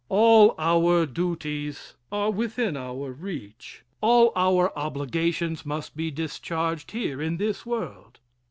All 0.09 0.55
our 0.57 1.05
duties 1.05 1.93
are 2.11 2.31
within 2.31 2.75
our 2.75 3.11
reach 3.11 3.83
all 4.01 4.33
our 4.35 4.75
obligations 4.75 5.63
must 5.63 5.95
be 5.95 6.09
discharged 6.09 6.89
here, 6.89 7.21
in 7.21 7.37
this 7.37 7.67
world. 7.67 8.17